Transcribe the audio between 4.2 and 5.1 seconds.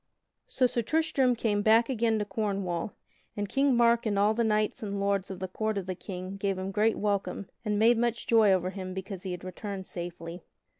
the knights and